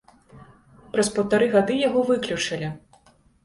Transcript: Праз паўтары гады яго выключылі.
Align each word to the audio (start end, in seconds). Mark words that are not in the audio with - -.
Праз 0.95 1.11
паўтары 1.19 1.51
гады 1.59 1.79
яго 1.87 2.05
выключылі. 2.11 2.67